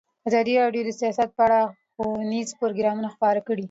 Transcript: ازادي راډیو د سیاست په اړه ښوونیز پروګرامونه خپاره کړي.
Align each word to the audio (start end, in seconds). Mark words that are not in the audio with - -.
ازادي 0.27 0.53
راډیو 0.63 0.83
د 0.85 0.91
سیاست 0.99 1.29
په 1.35 1.41
اړه 1.47 1.59
ښوونیز 1.93 2.47
پروګرامونه 2.59 3.07
خپاره 3.15 3.39
کړي. 3.47 3.59